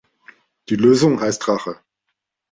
Die 0.69 0.77
Lösung 0.77 1.21
heißt 1.21 1.47
Rache. 1.47 1.79